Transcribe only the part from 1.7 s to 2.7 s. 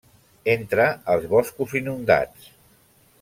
inundats.